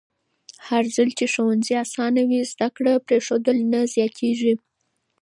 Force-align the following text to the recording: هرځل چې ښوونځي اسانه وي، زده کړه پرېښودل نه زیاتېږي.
هرځل 0.67 1.09
چې 1.17 1.25
ښوونځي 1.33 1.73
اسانه 1.85 2.21
وي، 2.29 2.41
زده 2.51 2.67
کړه 2.75 2.93
پرېښودل 3.07 3.57
نه 3.73 3.81
زیاتېږي. 3.93 4.53